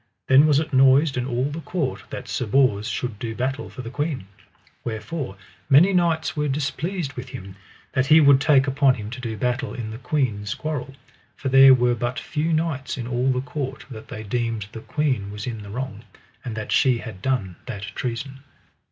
[0.25, 3.83] Then was it noised in all the court that Sir Bors should do battle for
[3.83, 4.25] the queen;
[4.83, 5.37] wherefore
[5.69, 7.55] many knights were displeased with him,
[7.93, 10.95] that he would take upon him to do battle in the queen's quarrel;
[11.35, 15.29] for there were but few knights in all the court but they deemed the queen
[15.29, 16.01] was in the wrong,
[16.43, 18.39] and that she had done that treason.